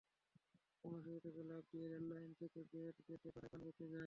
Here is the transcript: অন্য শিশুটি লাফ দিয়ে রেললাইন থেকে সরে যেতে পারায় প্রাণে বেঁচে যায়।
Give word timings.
অন্য 0.83 0.97
শিশুটি 1.05 1.41
লাফ 1.49 1.63
দিয়ে 1.71 1.85
রেললাইন 1.93 2.29
থেকে 2.39 2.59
সরে 2.63 2.79
যেতে 3.07 3.27
পারায় 3.27 3.49
প্রাণে 3.51 3.65
বেঁচে 3.67 3.85
যায়। 3.85 3.99